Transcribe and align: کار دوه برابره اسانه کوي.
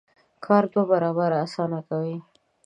کار 0.45 0.63
دوه 0.71 0.83
برابره 0.91 1.37
اسانه 1.45 1.79
کوي. 1.89 2.17